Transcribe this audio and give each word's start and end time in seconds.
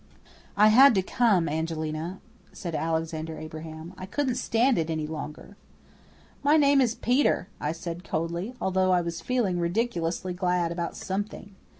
"I 0.57 0.69
had 0.69 0.95
to 0.95 1.03
come, 1.03 1.47
Angelina," 1.47 2.21
said 2.53 2.73
Alexander 2.73 3.37
Abraham. 3.37 3.93
"I 3.99 4.07
couldn't 4.07 4.33
stand 4.37 4.79
it 4.79 4.89
any 4.89 5.05
longer." 5.05 5.57
"My 6.41 6.57
name 6.57 6.81
is 6.81 6.95
Peter," 6.95 7.49
I 7.59 7.71
said 7.71 8.03
coldly, 8.03 8.55
although 8.59 8.93
I 8.93 9.01
was 9.01 9.21
feeling 9.21 9.59
ridiculously 9.59 10.33
glad 10.33 10.71
about 10.71 10.97
something. 10.97 11.53